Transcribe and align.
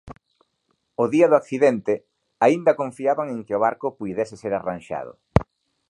O 1.03 1.05
día 1.13 1.27
do 1.29 1.39
accidente 1.41 1.93
aínda 2.45 2.77
confiaban 2.81 3.27
en 3.35 3.39
que 3.45 3.57
o 3.57 3.63
barco 3.65 3.87
puidese 3.97 4.35
ser 4.41 4.53
arranxado. 4.55 5.13